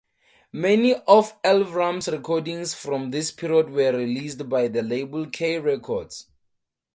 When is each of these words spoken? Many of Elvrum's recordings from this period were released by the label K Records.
Many 0.53 0.95
of 0.95 1.39
Elvrum's 1.43 2.07
recordings 2.07 2.73
from 2.73 3.11
this 3.11 3.29
period 3.29 3.69
were 3.69 3.91
released 3.95 4.49
by 4.49 4.67
the 4.67 4.81
label 4.81 5.27
K 5.29 5.59
Records. 5.59 6.25